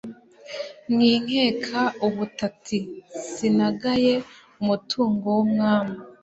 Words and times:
Mwinkeka 0.91 1.81
ubutati, 2.07 2.79
Sinagaye 3.33 4.13
umutungo 4.61 5.25
w'Umwami 5.37 5.95